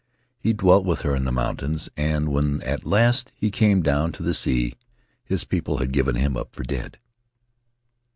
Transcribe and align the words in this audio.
He 0.39 0.53
dwelt 0.53 0.83
with 0.83 1.01
her 1.03 1.15
in 1.15 1.25
the 1.25 1.31
mountains, 1.31 1.87
and 1.95 2.29
when 2.29 2.63
at 2.63 2.87
last 2.87 3.31
he 3.35 3.51
came 3.51 3.83
down 3.83 4.11
to 4.13 4.23
the 4.23 4.33
sea 4.33 4.73
his 5.23 5.43
people 5.43 5.77
had 5.77 5.91
given 5.93 6.15
him 6.15 6.35
up 6.35 6.55
for 6.55 6.63
dead. 6.63 6.97